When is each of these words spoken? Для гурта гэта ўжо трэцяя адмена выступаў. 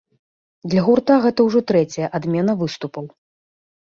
Для 0.73 0.81
гурта 0.87 1.17
гэта 1.25 1.45
ўжо 1.49 1.59
трэцяя 1.71 2.07
адмена 2.19 2.53
выступаў. 2.61 3.05